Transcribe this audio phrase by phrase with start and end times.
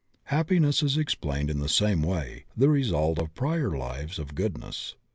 [0.33, 4.95] Happiness is explained in the same way: the result of prior lives of goodness.